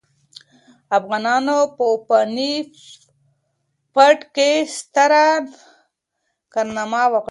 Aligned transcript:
افغانانو 0.97 1.57
په 1.75 1.85
پاني 2.07 2.53
پت 3.93 4.19
کې 4.35 4.51
ستره 4.75 5.27
کارنامه 6.53 7.03
وکړه. 7.07 7.19